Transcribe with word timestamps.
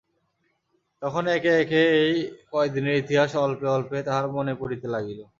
তখন 1.01 1.23
একে 1.27 1.51
একে 1.61 1.81
এই 2.01 2.15
কয়দিনের 2.51 2.95
ইতিহাস 2.95 3.31
অল্পে 3.37 3.67
অল্পে 3.67 3.97
তাঁহার 4.07 4.27
মনে 4.35 4.53
পড়িতে 4.61 4.87
লাগিল। 4.87 5.19